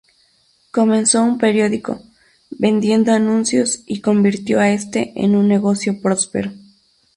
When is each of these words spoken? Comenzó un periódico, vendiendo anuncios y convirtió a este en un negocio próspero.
Comenzó 0.71 1.21
un 1.21 1.37
periódico, 1.37 2.01
vendiendo 2.49 3.11
anuncios 3.13 3.83
y 3.85 4.01
convirtió 4.01 4.59
a 4.59 4.71
este 4.71 5.13
en 5.15 5.35
un 5.35 5.47
negocio 5.47 6.01
próspero. 6.01 6.51